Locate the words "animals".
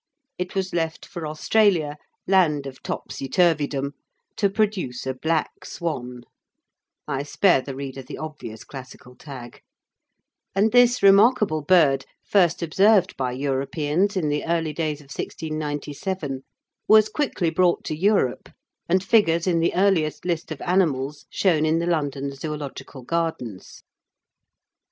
20.61-21.27